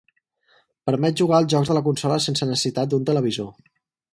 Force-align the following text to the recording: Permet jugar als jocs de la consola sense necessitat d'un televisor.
Permet 0.91 1.19
jugar 1.21 1.35
als 1.39 1.53
jocs 1.55 1.71
de 1.73 1.77
la 1.79 1.83
consola 1.89 2.17
sense 2.27 2.49
necessitat 2.53 2.93
d'un 2.95 3.07
televisor. 3.11 3.53